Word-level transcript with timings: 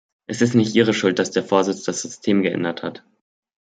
Es 0.25 0.41
ist 0.41 0.55
nicht 0.55 0.73
ihre 0.73 0.95
Schuld, 0.95 1.19
dass 1.19 1.29
der 1.29 1.43
Vorsitz 1.43 1.83
das 1.83 2.01
System 2.01 2.41
geändert 2.41 2.81
hat. 2.81 3.03